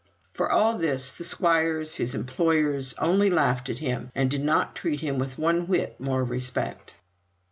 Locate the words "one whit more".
5.37-6.23